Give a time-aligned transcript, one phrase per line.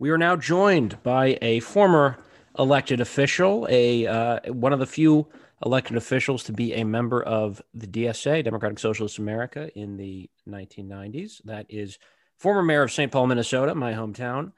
[0.00, 2.18] We are now joined by a former
[2.56, 5.26] elected official, a uh, one of the few
[5.66, 11.42] elected officials to be a member of the DSA, Democratic Socialist America, in the 1990s.
[11.44, 11.98] That is
[12.36, 13.10] former mayor of St.
[13.10, 14.52] Paul, Minnesota, my hometown,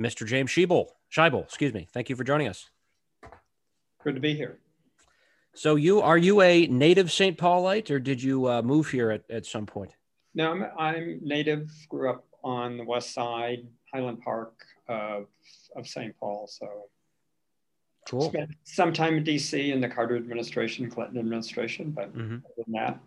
[0.00, 0.24] Mr.
[0.24, 0.86] James Scheibel.
[1.12, 1.88] Scheibel, excuse me.
[1.92, 2.70] Thank you for joining us.
[4.04, 4.60] Good to be here.
[5.52, 7.36] So, you are you a native St.
[7.36, 9.90] Paulite, or did you uh, move here at, at some point?
[10.32, 11.72] No, I'm, I'm native.
[11.88, 14.54] Grew up on the west side, Highland Park
[14.88, 15.26] of,
[15.74, 16.14] of St.
[16.18, 16.46] Paul.
[16.46, 16.68] So
[18.08, 18.28] cool.
[18.28, 22.36] Spent some time in DC in the Carter administration, Clinton administration, but mm-hmm.
[22.44, 22.98] other than that,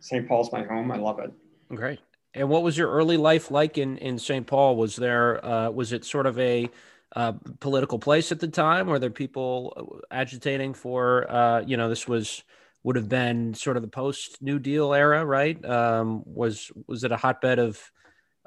[0.00, 0.28] St.
[0.28, 0.90] Paul's my home.
[0.92, 1.32] I love it.
[1.68, 2.00] Great.
[2.34, 4.46] And what was your early life like in, in St.
[4.46, 4.76] Paul?
[4.76, 6.68] Was there, uh, was it sort of a
[7.14, 8.88] uh, political place at the time?
[8.88, 12.44] Were there people agitating for, uh, you know, this was,
[12.82, 15.64] would have been sort of the post New Deal era, right?
[15.64, 17.80] Um, was, was it a hotbed of,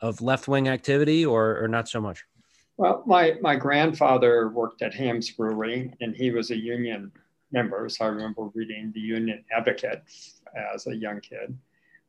[0.02, 2.24] of left wing activity or, or not so much?
[2.78, 7.12] Well, my, my grandfather worked at Hamm's Brewery and he was a union
[7.52, 7.90] member.
[7.90, 10.04] So I remember reading the Union Advocate
[10.74, 11.58] as a young kid.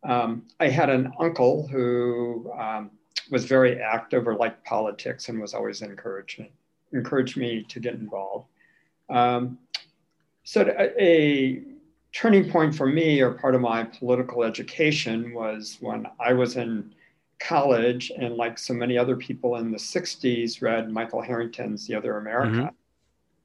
[0.02, 2.90] Um, I had an uncle who um,
[3.30, 6.50] was very active or liked politics and was always encouraging,
[6.92, 8.46] encouraged me to get involved.
[9.08, 9.58] Um,
[10.44, 11.62] so a, a
[12.12, 16.94] turning point for me or part of my political education was when I was in
[17.40, 22.18] college and like so many other people in the 60s read michael harrington's the other
[22.18, 22.72] america.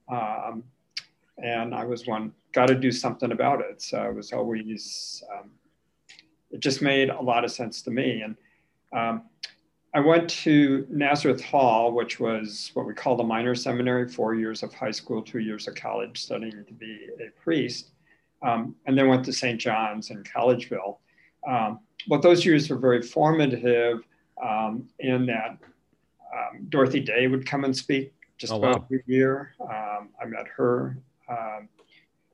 [0.10, 0.50] Mm-hmm.
[0.52, 0.64] um,
[1.38, 3.82] and i was one got to do something about it.
[3.82, 5.52] So it was always um,
[6.52, 8.22] it just made a lot of sense to me.
[8.22, 8.36] And
[8.94, 9.24] um,
[9.94, 14.62] i went to nazareth hall which was what we call the minor seminary four years
[14.62, 17.92] of high school two years of college studying to be a priest.
[18.42, 20.98] Um, and then went to st john's in collegeville
[21.48, 24.00] um, but those years were very formative
[24.44, 25.58] um, in that
[26.34, 28.86] um, Dorothy Day would come and speak just oh, about wow.
[28.86, 29.54] every year.
[29.62, 30.98] Um, I met her,
[31.30, 31.70] um,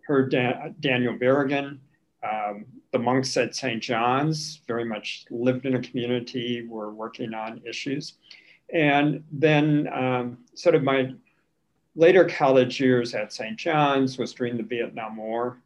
[0.08, 1.80] her Dan- Daniel Berrigan,
[2.24, 3.82] um, the monks at St.
[3.82, 8.14] John's, very much lived in a community, were working on issues.
[8.74, 11.14] And then, um, sort of my
[11.96, 13.58] later college years at St.
[13.58, 15.58] John's was during the Vietnam War.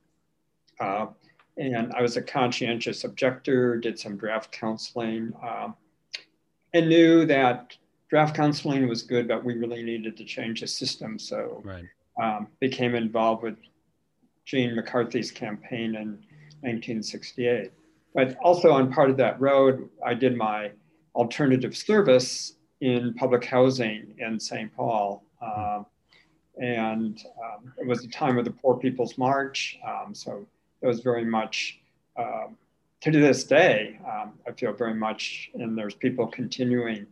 [0.79, 1.07] Uh,
[1.57, 5.69] and I was a conscientious objector, did some draft counseling, uh,
[6.73, 7.77] and knew that
[8.09, 11.17] draft counseling was good, but we really needed to change the system.
[11.17, 11.85] So right.
[12.21, 13.55] um, became involved with
[14.45, 16.19] Gene McCarthy's campaign in
[16.61, 17.71] 1968.
[18.13, 20.71] But also on part of that road, I did my
[21.15, 24.73] alternative service in public housing in St.
[24.75, 25.23] Paul.
[25.41, 25.85] Um,
[26.57, 29.77] and um, it was the time of the Poor People's March.
[29.85, 30.45] Um, so
[30.85, 31.79] it was very much,
[32.15, 32.55] um,
[33.01, 37.07] to this day, um, I feel very much, and there's people continuing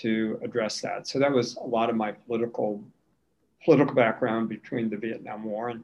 [0.00, 1.06] to address that.
[1.06, 2.82] So that was a lot of my political
[3.64, 5.82] political background between the Vietnam War and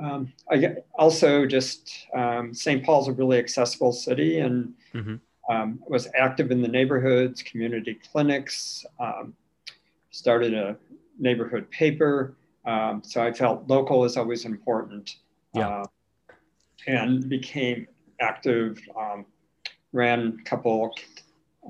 [0.00, 2.84] um, I also just um, St.
[2.84, 5.14] Paul's a really accessible city and mm-hmm.
[5.48, 9.34] um, was active in the neighborhoods, community clinics, um,
[10.10, 10.76] started a
[11.20, 12.34] neighborhood paper.
[12.64, 15.16] Um, so I felt local is always important.
[15.54, 15.68] Yeah.
[15.68, 15.84] Uh,
[16.86, 17.86] and became
[18.20, 19.26] active, um,
[19.92, 20.94] ran a couple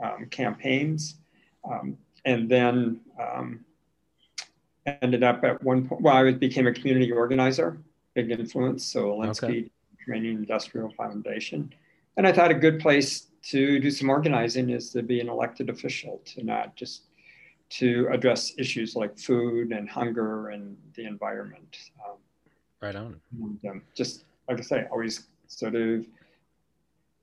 [0.02, 1.16] um, campaigns,
[1.70, 3.64] um, and then um,
[4.86, 7.78] ended up at one point, well, I became a community organizer,
[8.14, 8.84] big influence.
[8.84, 9.70] So Alinsky okay.
[10.04, 11.72] Training Industrial Foundation.
[12.16, 15.68] And I thought a good place to do some organizing is to be an elected
[15.68, 17.04] official, to not just
[17.70, 21.76] to address issues like food and hunger and the environment.
[22.06, 22.16] Um,
[22.80, 23.20] right on.
[23.40, 26.06] And, um, just like I say, always sort of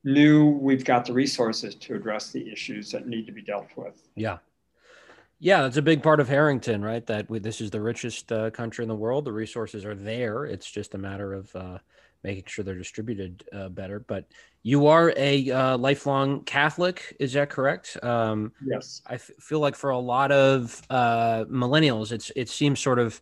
[0.04, 4.08] knew we've got the resources to address the issues that need to be dealt with.
[4.16, 4.38] Yeah.
[5.38, 7.04] Yeah, that's a big part of Harrington, right?
[7.06, 9.24] That we, this is the richest uh, country in the world.
[9.24, 10.44] The resources are there.
[10.44, 11.78] It's just a matter of uh,
[12.22, 13.98] making sure they're distributed uh, better.
[13.98, 14.26] But
[14.62, 17.98] you are a uh, lifelong Catholic, is that correct?
[18.04, 19.02] Um, yes.
[19.06, 23.20] I f- feel like for a lot of uh, millennials, it's it seems sort of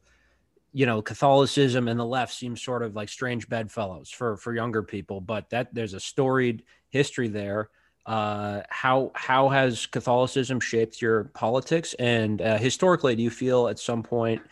[0.73, 4.83] you know catholicism and the left seems sort of like strange bedfellows for for younger
[4.83, 7.71] people but that there's a storied history there.
[8.07, 11.95] Uh, how how has catholicism shaped your politics?
[11.99, 14.43] And uh, historically do you feel at some point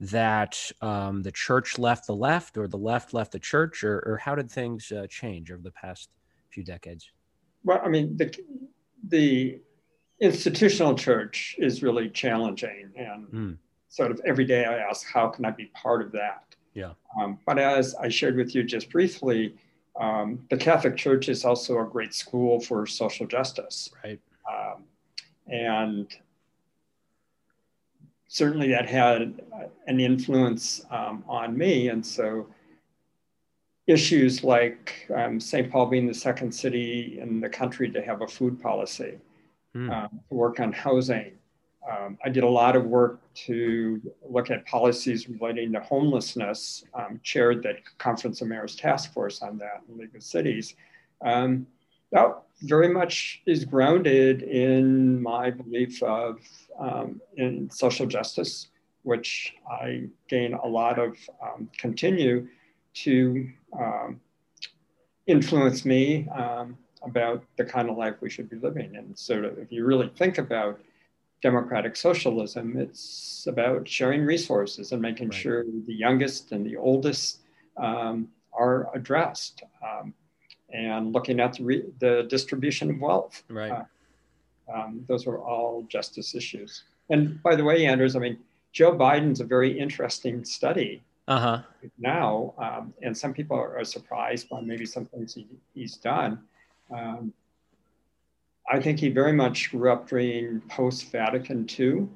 [0.00, 4.18] that um, the church left the left or the left left the church or, or
[4.18, 6.10] how did things uh, change over the past
[6.50, 7.10] few decades?
[7.64, 8.34] Well i mean the
[9.08, 9.60] the
[10.20, 13.58] institutional church is really challenging and mm
[13.96, 16.54] sort of every day I ask, how can I be part of that?
[16.74, 16.92] Yeah.
[17.18, 19.54] Um, but as I shared with you just briefly,
[19.98, 23.88] um, the Catholic Church is also a great school for social justice.
[24.04, 24.20] Right.
[24.52, 24.84] Um,
[25.46, 26.14] and
[28.28, 29.40] certainly that had
[29.86, 31.88] an influence um, on me.
[31.88, 32.48] And so
[33.86, 35.70] issues like um, St.
[35.70, 39.16] Paul being the second city in the country to have a food policy,
[39.74, 39.90] mm.
[39.90, 41.32] um, to work on housing.
[41.90, 47.20] Um, I did a lot of work to look at policies relating to homelessness, um,
[47.22, 50.74] chaired the Conference of Mayors Task Force on that in League of Cities.
[51.24, 51.66] Um,
[52.12, 56.38] that very much is grounded in my belief of
[56.78, 58.68] um, in social justice,
[59.02, 61.16] which I gain a lot of
[61.78, 62.48] continue
[62.94, 63.48] to
[63.78, 64.20] um,
[65.26, 68.96] influenced me um, about the kind of life we should be living.
[68.96, 70.80] And so, if you really think about
[71.42, 75.38] democratic socialism, it's about sharing resources and making right.
[75.38, 77.40] sure the youngest and the oldest
[77.76, 80.14] um, are addressed, um,
[80.72, 83.42] and looking at the, re- the, distribution of wealth.
[83.48, 83.70] Right.
[83.70, 83.84] Uh,
[84.72, 86.84] um, those are all justice issues.
[87.10, 88.38] And by the way, Anders, I mean
[88.72, 91.62] Joe Biden's a very interesting study uh-huh.
[91.98, 92.54] now.
[92.58, 96.40] Um, and some people are, surprised by maybe some things he, he's done.
[98.68, 102.08] I think he very much grew up during post Vatican II.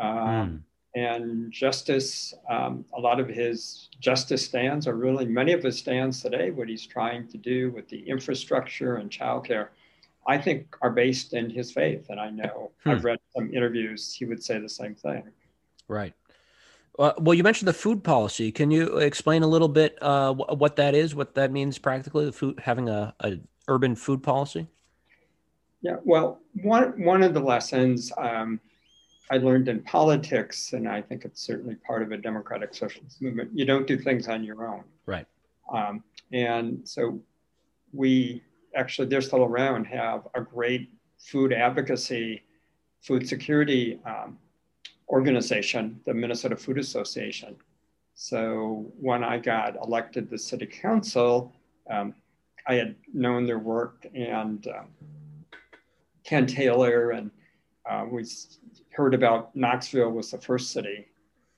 [0.00, 0.60] Mm.
[0.96, 6.22] And justice, um, a lot of his justice stands are really, many of his stands
[6.22, 9.68] today, what he's trying to do with the infrastructure and childcare,
[10.26, 12.06] I think are based in his faith.
[12.10, 12.90] And I know hmm.
[12.90, 15.24] I've read some interviews, he would say the same thing.
[15.88, 16.14] Right.
[16.96, 18.52] Uh, well, you mentioned the food policy.
[18.52, 22.32] Can you explain a little bit uh, what that is, what that means practically, the
[22.32, 24.68] food having a, a urban food policy?
[25.84, 28.58] Yeah, well, one one of the lessons um,
[29.30, 33.50] I learned in politics, and I think it's certainly part of a democratic socialist movement.
[33.52, 35.26] You don't do things on your own, right?
[35.70, 36.02] Um,
[36.32, 37.20] and so
[37.92, 38.42] we
[38.74, 40.88] actually, they're still around, have a great
[41.18, 42.42] food advocacy,
[43.02, 44.38] food security um,
[45.10, 47.56] organization, the Minnesota Food Association.
[48.14, 51.52] So when I got elected to city council,
[51.90, 52.14] um,
[52.66, 54.86] I had known their work and um,
[56.34, 57.30] Ken Taylor, and
[57.88, 58.26] uh, we
[58.90, 61.06] heard about Knoxville was the first city.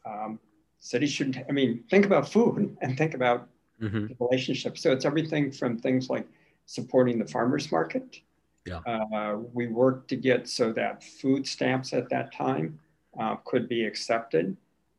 [0.05, 0.39] Um,
[0.79, 3.49] cities should, I mean, think about food and think about
[3.81, 4.09] mm-hmm.
[4.09, 4.77] the relationship.
[4.77, 6.29] So it's everything from things like
[6.67, 8.21] supporting the farmers market.
[8.67, 8.81] Yeah.
[8.81, 12.79] Uh, we worked to get so that food stamps at that time
[13.19, 14.59] uh, could be accepted.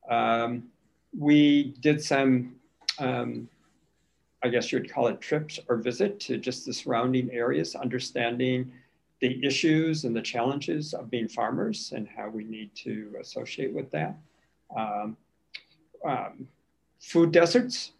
[0.10, 0.70] Um,
[1.16, 2.56] we did some,
[2.98, 3.48] um,
[4.44, 8.72] I guess you would call it trips or visit to just the surrounding areas, understanding
[9.20, 13.90] the issues and the challenges of being farmers and how we need to associate with
[13.92, 14.18] that.
[14.76, 15.18] Um,
[16.06, 16.48] um,
[17.00, 17.94] food deserts,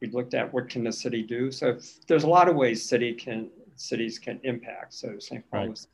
[0.00, 1.50] we looked at what can the city do.
[1.50, 4.94] So there's a lot of ways city can cities can impact.
[4.94, 5.44] So St.
[5.50, 5.86] Paul right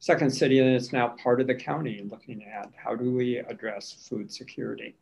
[0.00, 3.92] second city and it's now part of the county looking at how do we address
[3.92, 4.96] food security.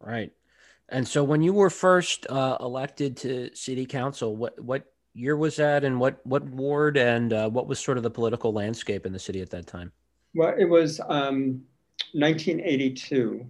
[0.00, 0.32] Right.
[0.88, 4.84] And so when you were first uh, elected to city council, what, what
[5.16, 8.52] year was that and what, what ward and uh, what was sort of the political
[8.52, 9.90] landscape in the city at that time?
[10.34, 11.62] Well, it was um,
[12.12, 13.46] 1982.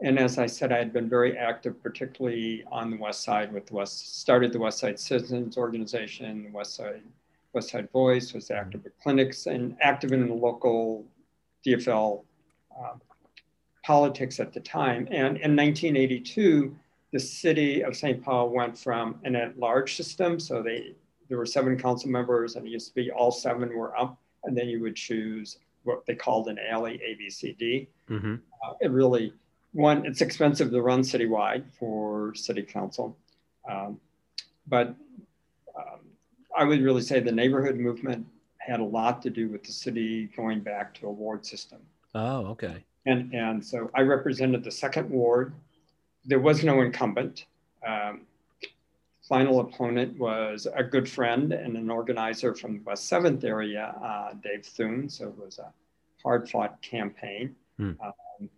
[0.00, 3.66] And as I said, I had been very active, particularly on the West Side with
[3.66, 7.02] the West, started the West Side Citizens Organization, the West Side
[7.54, 11.04] West Side Voice, was active at clinics and active in the local
[11.66, 12.22] DFL
[12.78, 13.00] um,
[13.84, 15.08] politics at the time.
[15.10, 16.76] And in 1982,
[17.12, 18.22] the city of St.
[18.22, 20.38] Paul went from an at-large system.
[20.38, 20.94] So they
[21.28, 24.56] there were seven council members, and it used to be all seven were up, and
[24.56, 27.86] then you would choose what they called an alley ABCD.
[28.10, 28.34] Mm-hmm.
[28.34, 29.32] Uh, it really
[29.72, 33.16] one it's expensive to run citywide for city council,
[33.70, 34.00] um,
[34.66, 34.88] but
[35.76, 36.00] um,
[36.56, 38.26] I would really say the neighborhood movement
[38.58, 41.78] had a lot to do with the city going back to a ward system.
[42.14, 42.84] Oh, okay.
[43.06, 45.52] And and so I represented the second ward.
[46.24, 47.46] There was no incumbent.
[47.86, 48.22] Um,
[49.28, 54.34] final opponent was a good friend and an organizer from the West Seventh area, uh,
[54.42, 55.08] Dave Thune.
[55.08, 55.72] So it was a
[56.22, 57.54] hard-fought campaign.
[57.76, 57.92] Hmm.
[58.02, 58.50] Um,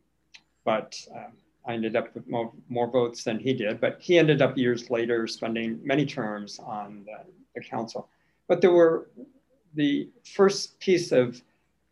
[0.64, 1.32] but um,
[1.66, 3.80] I ended up with more, more votes than he did.
[3.80, 7.24] But he ended up years later spending many terms on the
[7.54, 8.08] the council.
[8.48, 9.08] But there were
[9.74, 11.40] the first piece of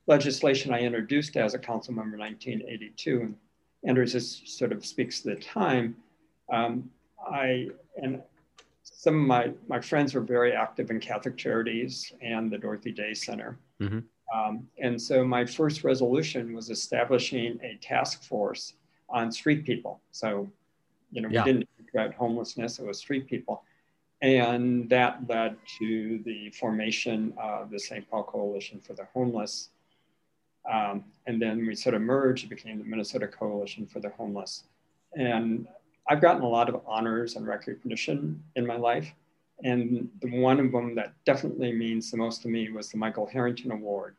[0.07, 3.37] legislation I introduced as a council member in 1982, and
[3.85, 5.97] Anders this sort of speaks to the time.
[6.51, 6.91] Um,
[7.31, 7.69] I
[8.03, 8.23] and
[8.83, 13.15] some of my, my friends were very active in Catholic Charities and the Dorothy Day
[13.15, 13.59] Center.
[13.81, 13.99] Mm-hmm.
[14.35, 18.75] Um, and so my first resolution was establishing a task force
[19.09, 20.01] on street people.
[20.11, 20.49] So,
[21.13, 21.45] you know, yeah.
[21.45, 23.63] we didn't about homelessness, it was street people.
[24.21, 28.09] And that led to the formation of the St.
[28.11, 29.71] Paul Coalition for the Homeless.
[30.71, 34.65] Um, and then we sort of merged, it became the Minnesota Coalition for the Homeless.
[35.17, 35.67] And
[36.09, 39.13] I've gotten a lot of honors and recognition in my life.
[39.65, 43.27] And the one of them that definitely means the most to me was the Michael
[43.27, 44.17] Harrington Award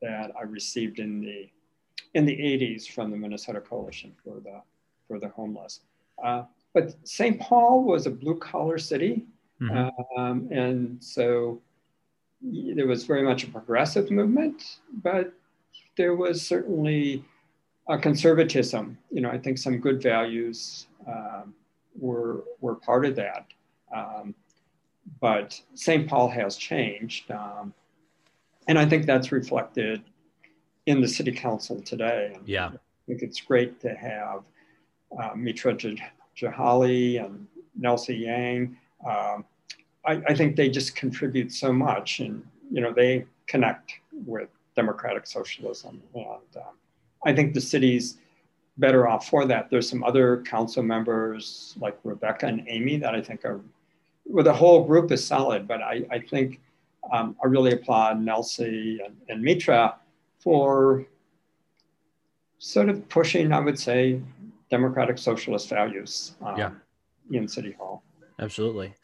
[0.00, 1.48] that I received in the
[2.14, 4.60] in the 80s from the Minnesota Coalition for the
[5.06, 5.80] for the homeless.
[6.22, 6.44] Uh,
[6.74, 7.38] but St.
[7.40, 9.24] Paul was a blue collar city,
[9.60, 10.20] mm-hmm.
[10.20, 11.60] um, and so
[12.42, 15.32] there was very much a progressive movement, but
[15.96, 17.24] there was certainly
[17.88, 18.98] a conservatism.
[19.10, 21.54] You know, I think some good values um,
[21.98, 23.46] were were part of that.
[23.94, 24.34] Um,
[25.20, 26.08] but St.
[26.08, 27.74] Paul has changed, um,
[28.68, 30.02] and I think that's reflected
[30.86, 32.32] in the city council today.
[32.34, 34.42] And yeah, I think it's great to have
[35.20, 35.76] uh, Mitra
[36.36, 37.46] Jalali and
[37.80, 38.76] Nelsie Yang.
[39.06, 39.44] Um,
[40.04, 45.26] I, I, think they just contribute so much, and you know they connect with democratic
[45.26, 46.74] socialism, and um,
[47.24, 48.18] I think the city's
[48.78, 49.70] better off for that.
[49.70, 53.60] There's some other council members like Rebecca and Amy that I think are,
[54.24, 56.60] well, the whole group is solid, but I, I think
[57.12, 59.96] um, I really applaud Nelsie and, and Mitra
[60.38, 61.06] for
[62.58, 64.20] sort of pushing, I would say,
[64.70, 66.70] democratic socialist values um, yeah.
[67.30, 68.02] in City Hall.
[68.38, 68.94] Absolutely.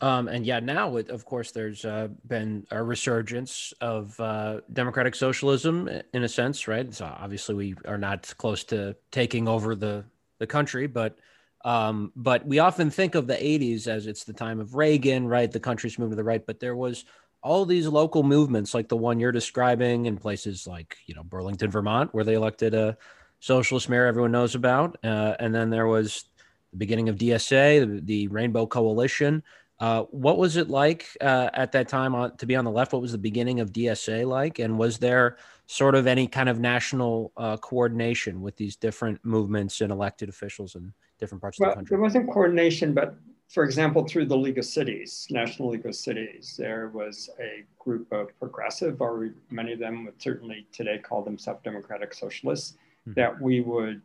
[0.00, 5.14] Um, and yeah, now it, of course, there's uh, been a resurgence of uh, democratic
[5.14, 6.92] socialism in a sense, right?
[6.92, 10.04] So obviously, we are not close to taking over the
[10.40, 11.16] the country, but
[11.64, 15.50] um, but we often think of the 80s as it's the time of Reagan, right?
[15.50, 17.04] The country's moving to the right, but there was
[17.44, 21.70] all these local movements like the one you're describing in places like you know burlington
[21.70, 22.96] vermont where they elected a
[23.38, 26.24] socialist mayor everyone knows about uh, and then there was
[26.72, 29.42] the beginning of dsa the, the rainbow coalition
[29.80, 32.92] uh, what was it like uh, at that time on, to be on the left?
[32.92, 34.58] What was the beginning of dsa like?
[34.58, 39.80] And was there sort of any kind of national uh, coordination with these different movements
[39.80, 41.94] and elected officials in different parts well, of the country?
[41.94, 43.16] there wasn't coordination but
[43.54, 48.10] for example, through the League of Cities, National League of Cities, there was a group
[48.10, 52.72] of progressive, or many of them would certainly today call themselves democratic socialists,
[53.06, 53.12] mm-hmm.
[53.14, 54.02] that we would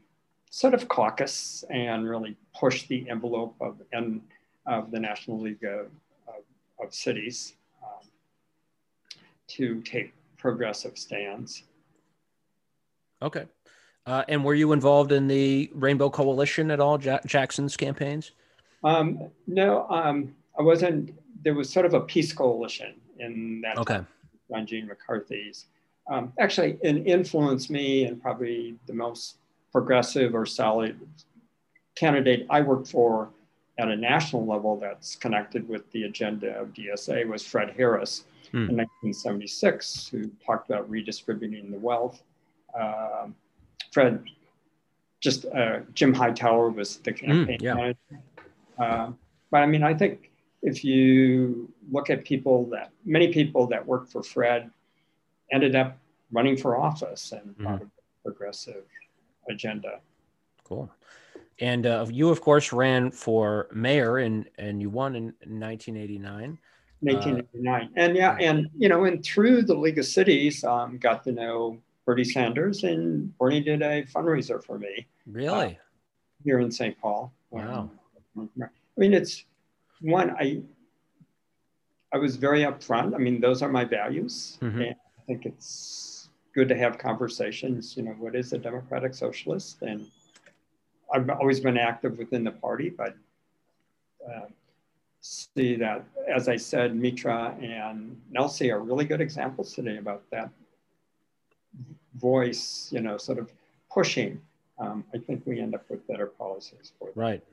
[0.51, 4.21] sort of caucus and really push the envelope of, and,
[4.69, 5.87] of the National League of,
[6.27, 6.43] of,
[6.81, 8.07] of Cities um,
[9.47, 11.63] to take progressive stands.
[13.21, 13.45] Okay.
[14.05, 18.31] Uh, and were you involved in the Rainbow Coalition at all, ja- Jackson's campaigns?
[18.83, 21.13] Um, no, um, I wasn't.
[21.43, 23.77] There was sort of a peace coalition in that.
[23.77, 23.99] Okay.
[24.49, 25.65] John Gene McCarthy's.
[26.09, 29.37] Um, actually, it influenced me and probably the most
[29.71, 30.99] progressive or solid
[31.95, 33.29] candidate I worked for
[33.79, 38.69] at a national level that's connected with the agenda of DSA was Fred Harris hmm.
[38.69, 42.21] in 1976, who talked about redistributing the wealth.
[42.79, 43.35] Um,
[43.91, 44.23] Fred,
[45.21, 47.73] just uh, Jim Hightower was the hmm, campaign yeah.
[47.73, 47.97] manager.
[48.77, 49.11] Uh,
[49.49, 50.29] but I mean, I think
[50.61, 54.69] if you look at people that many people that worked for Fred
[55.51, 55.97] ended up
[56.31, 58.83] running for office and part of the progressive
[59.49, 59.99] agenda.
[60.63, 60.89] Cool.
[61.61, 66.57] And uh, you, of course, ran for mayor and and you won in 1989.
[67.01, 71.23] 1989, uh, and yeah, and you know, and through the League of Cities, um, got
[71.23, 75.07] to know Bernie Sanders, and Bernie did a fundraiser for me.
[75.25, 75.77] Really?
[75.77, 75.79] Uh,
[76.43, 76.99] here in St.
[76.99, 77.31] Paul.
[77.51, 77.89] Wow.
[78.37, 79.43] I mean, it's
[80.01, 80.61] one, I,
[82.13, 83.13] I was very upfront.
[83.13, 84.57] I mean, those are my values.
[84.61, 84.81] Mm-hmm.
[84.81, 87.95] And I think it's good to have conversations.
[87.97, 89.81] You know, what is a democratic socialist?
[89.81, 90.07] And
[91.13, 93.15] I've always been active within the party, but
[94.27, 94.45] uh,
[95.21, 100.49] see that, as I said, Mitra and Nelsie are really good examples today about that
[102.15, 103.51] voice, you know, sort of
[103.91, 104.41] pushing.
[104.79, 107.19] Um, I think we end up with better policies for that.
[107.19, 107.43] Right.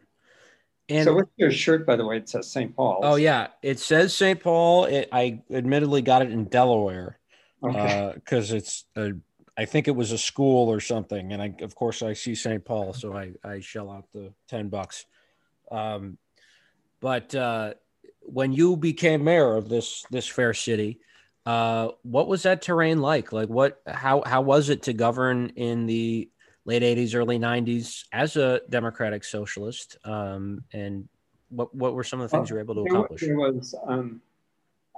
[0.89, 2.19] And so with your shirt, by the way?
[2.19, 2.75] It says St.
[2.75, 3.01] Paul.
[3.03, 4.41] Oh yeah, it says St.
[4.41, 4.85] Paul.
[4.85, 7.19] It, I admittedly got it in Delaware
[7.61, 8.55] because okay.
[8.55, 9.13] uh, it's a,
[9.59, 12.65] I think it was a school or something, and I of course I see St.
[12.65, 15.07] Paul, so I I shell out the ten bucks.
[15.71, 16.19] Um,
[17.01, 17.75] but uh,
[18.23, 21.01] when you became mayor of this this fair city,
[21.47, 23.33] uh, what was that terrain like?
[23.33, 23.81] Like what?
[23.87, 26.31] How how was it to govern in the
[26.67, 29.97] late 80s, early 90s as a democratic socialist?
[30.05, 31.09] Um, and
[31.49, 33.21] what, what were some of the things you were able to accomplish?
[33.23, 34.21] There was, um,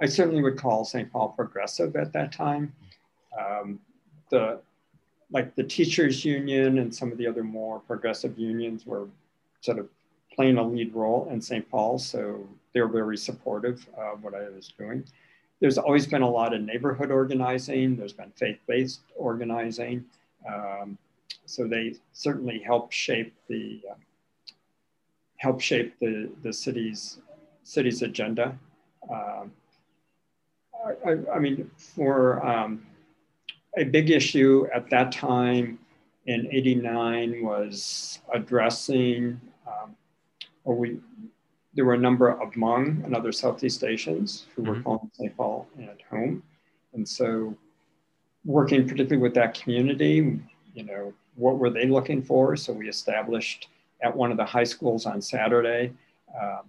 [0.01, 1.11] I certainly would call St.
[1.11, 2.73] Paul progressive at that time.
[3.39, 3.79] Um,
[4.29, 4.59] the
[5.31, 9.07] like the teachers union and some of the other more progressive unions were
[9.61, 9.87] sort of
[10.33, 11.69] playing a lead role in St.
[11.69, 15.03] Paul, so they're very supportive of what I was doing.
[15.59, 17.97] there's always been a lot of neighborhood organizing.
[17.97, 20.05] There's been faith-based organizing.
[20.47, 20.97] Um,
[21.45, 23.95] so they certainly help shape the uh,
[25.37, 27.19] help shape the the city's
[27.63, 28.57] city's agenda.
[29.11, 29.51] Um,
[31.05, 32.85] I, I, mean, for um,
[33.77, 35.79] a big issue at that time
[36.25, 39.95] in '89 was addressing, um,
[40.63, 40.99] or we
[41.73, 44.71] there were a number of Hmong and other Southeast Asians who mm-hmm.
[44.71, 45.37] were calling St.
[45.37, 46.43] Paul at home.
[46.93, 47.55] And so
[48.43, 50.39] working particularly with that community,
[50.73, 52.55] you know, what were they looking for?
[52.55, 53.69] So we established
[54.01, 55.93] at one of the high schools on Saturday
[56.39, 56.61] uh,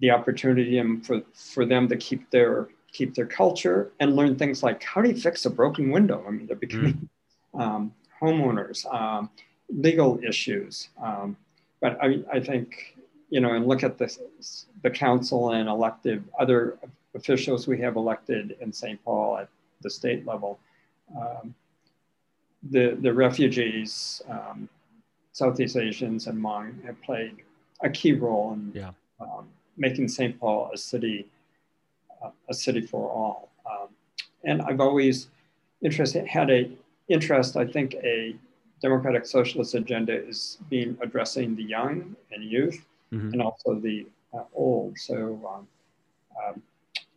[0.00, 4.82] the opportunity for, for them to keep their keep their culture and learn things like
[4.82, 6.24] how do you fix a broken window?
[6.26, 7.08] I mean, they're becoming
[7.54, 7.60] mm.
[7.60, 9.30] um, homeowners, um,
[9.68, 10.90] legal issues.
[11.02, 11.36] Um,
[11.80, 12.96] but I, I think
[13.32, 14.14] you know, and look at the,
[14.82, 16.78] the council and elected other
[17.14, 19.02] officials we have elected in St.
[19.02, 19.48] Paul at
[19.80, 20.60] the state level.
[21.16, 21.54] Um,
[22.62, 24.68] the, the refugees, um,
[25.32, 27.36] Southeast Asians and Hmong have played
[27.82, 28.90] a key role in yeah.
[29.18, 30.38] um, making St.
[30.38, 31.26] Paul a city,
[32.48, 33.50] a city for all.
[33.70, 33.88] Um,
[34.44, 35.28] and I've always
[35.82, 36.70] interested, had a
[37.08, 38.34] interest, I think a
[38.80, 43.32] democratic socialist agenda is being addressing the young and youth mm-hmm.
[43.32, 44.98] and also the uh, old.
[44.98, 45.68] So um,
[46.44, 46.62] um,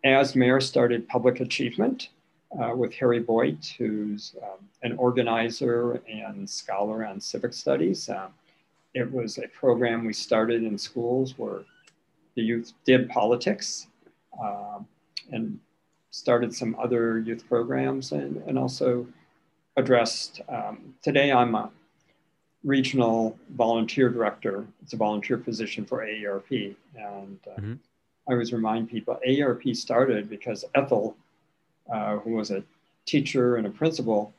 [0.03, 2.09] as mayor started public achievement
[2.62, 8.09] uh, with Harry Boyte, who's um, an organizer and scholar on civic studies.
[8.09, 8.29] Um,
[8.93, 11.63] it was a program we started in schools where
[12.35, 13.88] the youth did politics
[14.41, 14.88] um,
[15.32, 15.60] and
[16.12, 19.05] started some other youth programs and, and also
[19.75, 20.39] addressed.
[20.48, 21.70] Um, today, I'm a
[22.63, 24.65] regional volunteer director.
[24.82, 26.75] It's a volunteer position for AARP.
[26.96, 27.74] And uh, mm-hmm.
[28.29, 31.17] I always remind people AARP started because Ethel,
[31.91, 32.63] uh, who was a
[33.05, 34.34] teacher and a principal,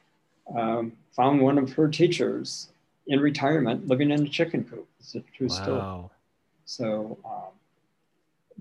[0.57, 2.69] um, found one of her teachers
[3.06, 4.89] in retirement living in a chicken coop.
[4.99, 5.54] It's a true wow.
[5.54, 6.08] story.
[6.65, 7.52] So um,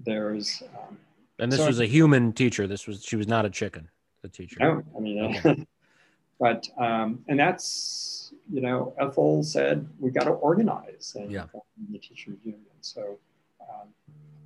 [0.03, 0.63] there's.
[0.77, 0.97] Um,
[1.39, 2.67] and this so was a human teacher.
[2.67, 3.89] This was she was not a chicken.
[4.21, 4.57] The teacher.
[4.59, 5.67] No, I mean, okay.
[6.39, 11.45] but um, and that's you know, Ethel said we got to organize and yeah.
[11.91, 12.61] the teachers union.
[12.81, 13.17] So
[13.61, 13.89] um,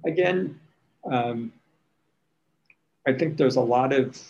[0.06, 0.60] again,
[1.10, 1.52] um,
[3.08, 4.21] I think there's a lot of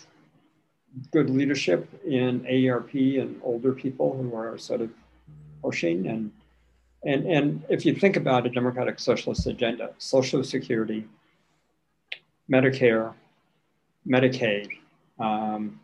[1.12, 4.90] good leadership in AARP and older people who are sort of
[5.62, 6.32] pushing and
[7.04, 11.06] and and if you think about a democratic socialist agenda, Social Security,
[12.50, 13.14] Medicare,
[14.08, 14.70] Medicaid,
[15.18, 15.78] um,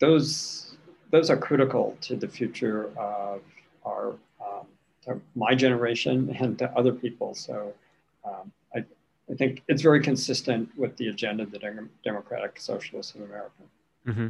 [0.00, 0.76] those
[1.10, 3.40] those are critical to the future of
[3.84, 7.34] our um, my generation and to other people.
[7.34, 7.72] So
[8.24, 8.84] um, I,
[9.30, 13.62] I think it's very consistent with the agenda of the Democratic Socialists of America.
[14.06, 14.28] Mm-hmm.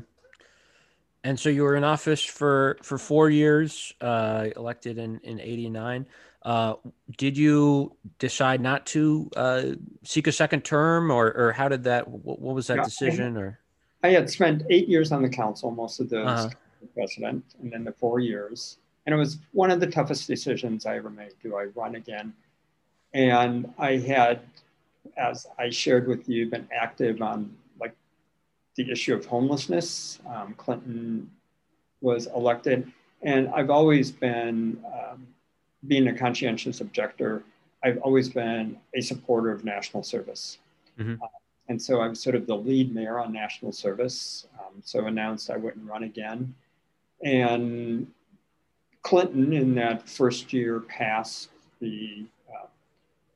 [1.24, 6.06] And so you were in office for for four years, uh, elected in in '89.
[6.46, 6.76] Uh,
[7.18, 9.62] did you decide not to uh,
[10.04, 12.06] seek a second term, or or how did that?
[12.06, 13.36] What, what was that yeah, decision?
[13.36, 13.58] I, or
[14.04, 16.50] I had spent eight years on the council, most of those uh-huh
[16.94, 18.78] president and then the four years.
[19.04, 21.32] And it was one of the toughest decisions I ever made.
[21.42, 22.32] Do I run again?
[23.14, 24.40] And I had,
[25.16, 27.94] as I shared with you, been active on like
[28.74, 30.18] the issue of homelessness.
[30.28, 31.30] Um, Clinton
[32.00, 32.90] was elected.
[33.22, 35.26] And I've always been, um,
[35.86, 37.42] being a conscientious objector,
[37.82, 40.58] I've always been a supporter of national service.
[40.98, 41.22] Mm-hmm.
[41.22, 41.26] Uh,
[41.68, 44.46] and so I was sort of the lead mayor on national service.
[44.58, 46.54] Um, so announced I wouldn't run again.
[47.22, 48.06] And
[49.02, 52.66] Clinton, in that first year, passed the uh,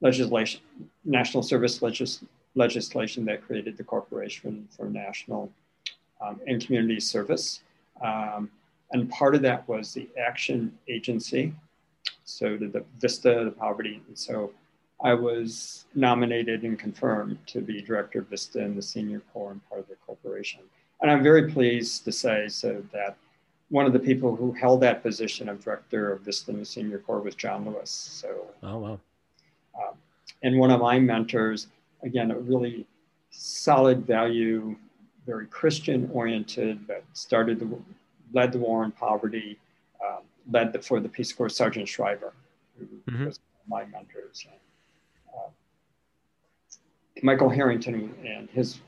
[0.00, 0.60] legislation,
[1.04, 5.50] national service legis- legislation that created the Corporation for National
[6.20, 7.60] um, and Community Service.
[8.02, 8.50] Um,
[8.92, 11.54] and part of that was the Action Agency.
[12.31, 14.03] So did the Vista, the Poverty.
[14.07, 14.53] And so
[15.03, 19.69] I was nominated and confirmed to be director of Vista in the Senior Corps and
[19.69, 20.61] part of the corporation.
[21.01, 23.16] And I'm very pleased to say so that
[23.71, 26.99] one of the people who held that position of director of Vista and the Senior
[26.99, 27.90] Corps was John Lewis.
[27.90, 29.01] So, oh wow.
[29.81, 29.95] Um,
[30.43, 31.69] and one of my mentors,
[32.03, 32.87] again, a really
[33.31, 34.77] solid value,
[35.27, 37.79] very Christian oriented, but started the,
[38.33, 39.59] led the war on poverty,
[40.05, 42.33] um, led the, for the Peace Corps, Sargent Shriver,
[42.79, 43.26] who mm-hmm.
[43.26, 44.46] was my mentors.
[44.46, 44.61] And,
[45.35, 45.48] uh,
[47.22, 48.81] Michael Harrington and his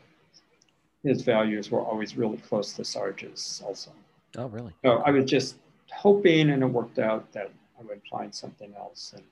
[1.03, 3.91] his values were always really close to Sarge's also.
[4.39, 4.73] Oh, really?
[4.85, 5.57] So I was just
[5.93, 9.13] hoping, and it worked out that I would find something else.
[9.17, 9.25] And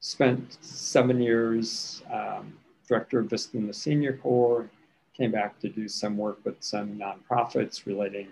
[0.00, 4.70] spent seven years um, director of Vista in the Senior Corps.
[5.14, 8.28] came back to do some work with some nonprofits relating,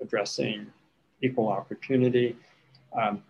[0.00, 0.66] addressing
[1.22, 2.36] equal opportunity.
[2.92, 3.22] Um,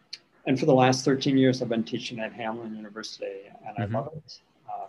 [0.47, 3.97] and for the last 13 years, I've been teaching at Hamline University, and mm-hmm.
[3.97, 4.39] I love it.
[4.73, 4.89] Um,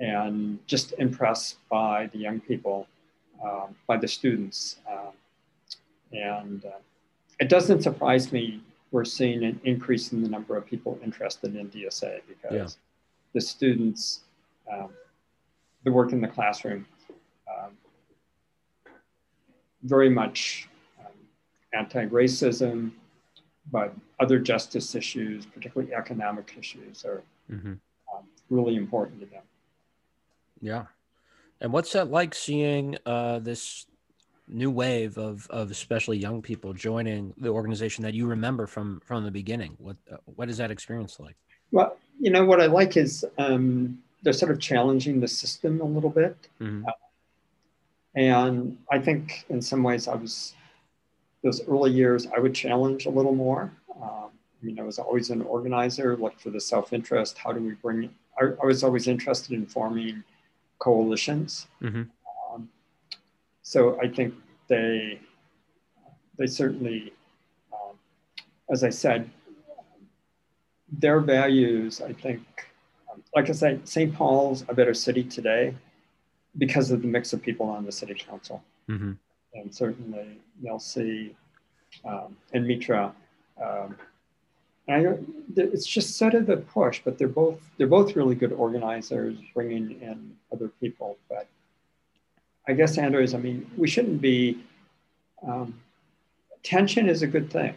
[0.00, 2.86] and just impressed by the young people,
[3.44, 4.76] um, by the students.
[4.90, 5.12] Um,
[6.12, 6.80] and uh,
[7.40, 11.68] it doesn't surprise me we're seeing an increase in the number of people interested in
[11.70, 12.68] DSA because yeah.
[13.32, 14.20] the students,
[14.70, 14.90] um,
[15.84, 16.86] the work in the classroom,
[17.48, 17.72] um,
[19.82, 20.68] very much
[21.74, 22.90] anti-racism,
[23.70, 27.74] but other justice issues, particularly economic issues, are mm-hmm.
[28.14, 29.42] Um, really important to them.
[30.60, 30.84] Yeah.
[31.62, 33.86] And what's that like seeing uh, this
[34.48, 39.24] new wave of of especially young people joining the organization that you remember from from
[39.24, 39.74] the beginning.
[39.78, 41.36] What uh, what is that experience like?
[41.70, 45.84] Well, you know what I like is um, they're sort of challenging the system a
[45.84, 46.86] little bit, mm-hmm.
[46.86, 46.92] uh,
[48.14, 50.54] and I think in some ways I was
[51.42, 53.72] those early years I would challenge a little more.
[54.00, 57.38] Um, I mean, I was always an organizer, looked for the self interest.
[57.38, 58.14] How do we bring?
[58.40, 60.22] I, I was always interested in forming
[60.78, 61.66] coalitions.
[61.82, 62.02] Mm-hmm
[63.62, 64.34] so I think
[64.68, 65.20] they
[66.36, 67.12] they certainly,
[67.72, 67.96] um,
[68.70, 69.30] as I said,
[70.90, 72.00] their values.
[72.00, 72.42] I think,
[73.10, 74.14] um, like I said, St.
[74.14, 75.74] Paul's a better city today
[76.58, 79.12] because of the mix of people on the city council, mm-hmm.
[79.54, 81.34] And certainly Nelsie
[82.04, 83.12] um, and Mitra.
[83.62, 83.96] Um,
[84.88, 85.14] I,
[85.56, 90.00] it's just sort of the push, but they're both they're both really good organizers, bringing
[90.00, 91.16] in other people.
[91.28, 91.46] But
[92.68, 94.62] I guess, Andrews, I mean, we shouldn't be,
[95.46, 95.80] um,
[96.62, 97.74] tension is a good thing.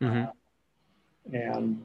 [0.00, 0.24] Mm-hmm.
[0.24, 1.84] Uh, and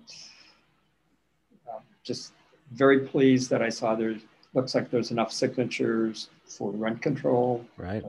[1.67, 2.33] uh, just
[2.71, 4.15] very pleased that I saw there
[4.53, 7.65] looks like there's enough signatures for rent control.
[7.77, 8.03] Right.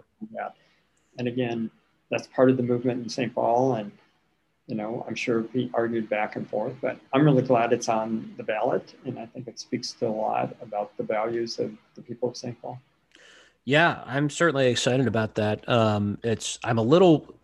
[1.19, 1.71] And again,
[2.11, 3.35] that's part of the movement in St.
[3.35, 3.75] Paul.
[3.75, 3.93] And,
[4.67, 8.35] you know, I'm sure we argued back and forth, but I'm really glad it's on
[8.37, 8.95] the ballot.
[9.05, 12.37] And I think it speaks to a lot about the values of the people of
[12.37, 12.61] St.
[12.61, 12.81] Paul.
[13.65, 15.67] Yeah, I'm certainly excited about that.
[15.69, 17.35] Um, it's I'm a little.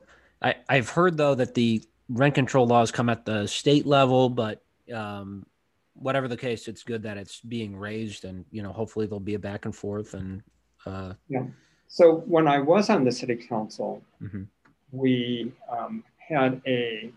[0.43, 4.63] I, I've heard though that the rent control laws come at the state level, but
[4.95, 5.47] um,
[5.95, 9.35] whatever the case, it's good that it's being raised, and you know, hopefully there'll be
[9.35, 10.13] a back and forth.
[10.13, 10.43] And
[10.85, 11.45] uh, yeah.
[11.93, 14.45] So when I was on the city council, mm-hmm.
[14.93, 17.11] we um, had a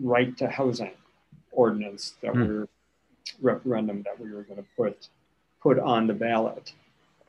[0.00, 0.92] right to housing
[1.52, 2.48] ordinance that mm.
[2.48, 2.68] we were
[3.42, 5.08] referendum that we were going to put
[5.62, 6.72] put on the ballot.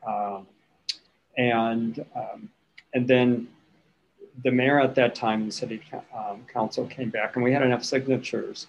[0.06, 0.46] Um,
[1.36, 2.48] and um,
[2.94, 3.48] and then
[4.42, 5.82] the mayor at that time, the city
[6.16, 8.68] um, council came back, and we had enough signatures,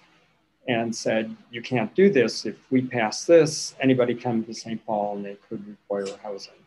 [0.68, 2.44] and said, "You can't do this.
[2.44, 4.84] If we pass this, anybody come to St.
[4.84, 6.61] Paul, and they could require housing."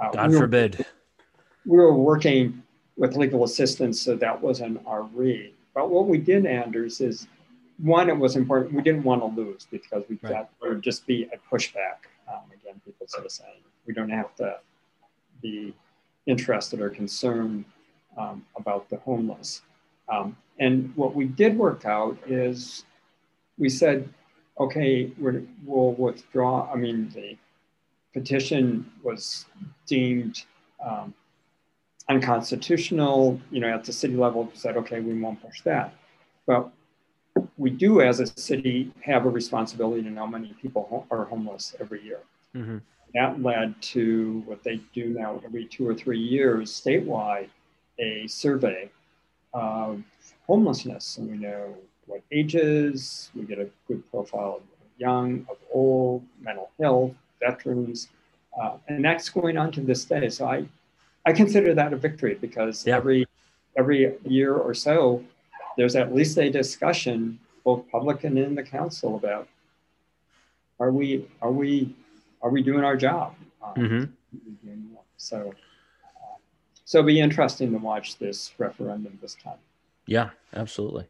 [0.00, 0.86] Uh, God we were, forbid.
[1.66, 2.62] We were working
[2.96, 5.52] with legal assistance, so that wasn't our read.
[5.74, 7.26] But what we did, Anders, is
[7.78, 8.74] one, it was important.
[8.74, 10.46] We didn't want to lose because we right.
[10.60, 12.08] there would just be a pushback.
[12.28, 14.58] Um, again, people sort of saying we don't have to
[15.42, 15.74] be
[16.26, 17.64] interested or concerned
[18.16, 19.62] um, about the homeless.
[20.08, 22.84] Um, and what we did work out is
[23.58, 24.08] we said,
[24.58, 26.70] okay, we will withdraw.
[26.70, 27.36] I mean, the
[28.12, 29.46] petition was
[29.86, 30.44] deemed
[30.84, 31.14] um,
[32.08, 33.40] unconstitutional.
[33.50, 35.94] You know, at the city level, said, okay, we won't push that.
[36.46, 36.70] But
[37.56, 41.74] we do, as a city, have a responsibility to know how many people are homeless
[41.80, 42.20] every year.
[42.54, 42.78] Mm-hmm
[43.14, 47.48] that led to what they do now every two or three years statewide
[47.98, 48.90] a survey
[49.52, 50.02] of
[50.46, 51.18] homelessness.
[51.18, 51.74] And we know
[52.06, 54.62] what ages, we get a good profile of
[54.98, 58.08] young, of old, mental health, veterans.
[58.60, 60.28] Uh, and that's going on to this day.
[60.28, 60.66] So I,
[61.24, 62.96] I consider that a victory because yeah.
[62.96, 63.26] every
[63.76, 65.22] every year or so,
[65.76, 69.46] there's at least a discussion, both public and in the council, about
[70.80, 71.94] are we are we
[72.42, 73.34] are we doing our job?
[73.62, 74.04] Um, mm-hmm.
[75.16, 75.52] So,
[76.16, 76.36] uh,
[76.84, 79.58] so it'll be interesting to watch this referendum this time.
[80.06, 81.06] Yeah, absolutely.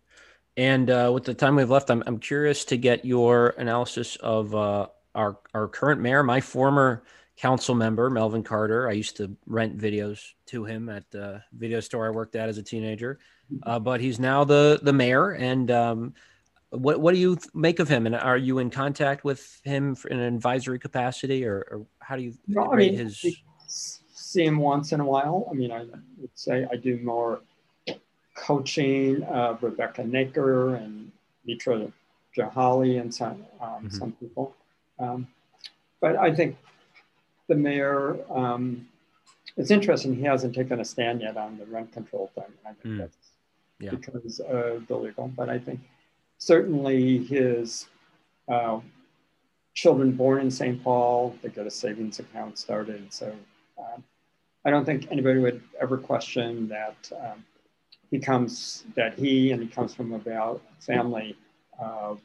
[0.56, 4.54] And uh, with the time we've left, I'm, I'm curious to get your analysis of
[4.54, 7.02] uh, our our current mayor, my former
[7.36, 8.88] council member, Melvin Carter.
[8.88, 12.58] I used to rent videos to him at the video store I worked at as
[12.58, 13.18] a teenager,
[13.52, 13.68] mm-hmm.
[13.68, 16.14] uh, but he's now the the mayor, and um,
[16.70, 20.20] what what do you make of him, and are you in contact with him in
[20.20, 23.24] an advisory capacity, or, or how do you no, rate I mean, his?
[23.66, 25.48] See him once in a while.
[25.50, 25.86] I mean, I
[26.18, 27.40] would say I do more
[28.36, 31.10] coaching of Rebecca Noecker and
[31.44, 31.90] Mitra
[32.36, 33.88] Jalali and some um, mm-hmm.
[33.88, 34.54] some people,
[35.00, 35.26] um,
[36.00, 36.56] but I think
[37.48, 38.86] the mayor um,
[39.56, 40.14] it's interesting.
[40.14, 42.44] He hasn't taken a stand yet on the rent control thing.
[42.64, 42.98] I think Mm.
[42.98, 43.16] that's
[43.80, 43.90] Yeah.
[43.90, 45.28] because of the legal.
[45.28, 45.80] But I think
[46.38, 47.88] certainly his
[48.48, 48.80] uh,
[49.74, 50.82] children born in St.
[50.82, 53.12] Paul, they get a savings account started.
[53.12, 53.34] So
[53.78, 54.04] um,
[54.64, 57.44] I don't think anybody would ever question that um,
[58.10, 61.36] he comes, that he and he comes from about family
[61.78, 62.20] of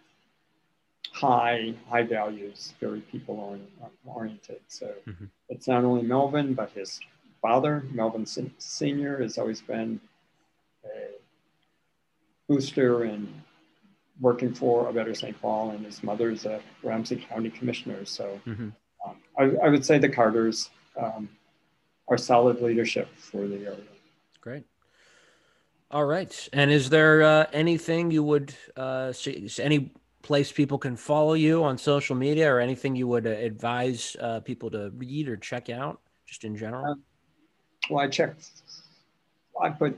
[1.16, 3.58] high, high values, very people
[4.06, 4.60] oriented.
[4.68, 5.30] So Mhm.
[5.48, 7.00] it's not only Melvin, but his
[7.42, 10.02] father, Melvin Sen- Sr., has always been
[10.84, 10.90] a
[12.50, 13.42] booster and
[14.20, 15.40] working for a better St.
[15.42, 18.04] Paul, and his mother is a Ramsey County commissioner.
[18.06, 18.74] So Mhm.
[19.06, 21.30] um, I, I would say the Carters um,
[22.10, 23.88] are solid leadership for the area.
[24.42, 24.66] Great.
[25.92, 26.50] All right.
[26.52, 29.92] And is there uh, anything you would uh, see, any
[30.26, 34.40] place people can follow you on social media or anything you would uh, advise uh,
[34.40, 36.84] people to read or check out just in general?
[36.86, 37.04] Um,
[37.90, 38.34] Well, I check,
[39.62, 39.98] I put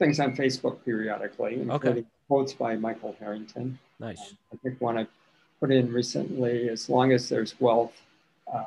[0.00, 3.78] things on Facebook periodically, including quotes by Michael Harrington.
[4.00, 4.34] nice.
[4.52, 5.06] I think one I
[5.60, 7.94] put in recently, as long as there's wealth
[8.52, 8.64] um,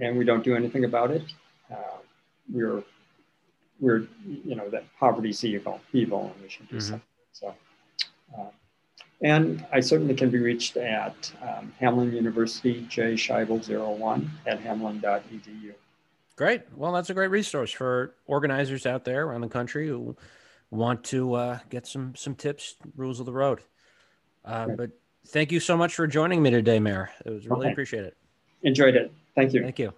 [0.00, 1.22] and we don't do anything about it,
[1.72, 1.96] uh,
[2.52, 2.84] we're,
[3.80, 6.82] we're, you know, that poverty's evil, evil, and we should do Mhm.
[6.82, 7.02] something.
[7.32, 7.54] So,
[8.36, 8.48] um,
[9.22, 13.60] and I certainly can be reached at um, Hamline University, J Scheibel
[13.98, 15.74] 01 at hamline.edu.
[16.36, 16.62] Great.
[16.74, 20.16] Well, that's a great resource for organizers out there around the country who
[20.70, 23.60] want to uh, get some some tips, rules of the road.
[24.44, 24.76] Uh, Great.
[24.78, 24.90] but
[25.28, 27.10] thank you so much for joining me today, Mayor.
[27.26, 27.72] It was really Okay.
[27.72, 28.16] appreciate it.
[28.62, 29.12] Enjoyed it.
[29.34, 29.62] Thank you.
[29.62, 29.92] Thank you.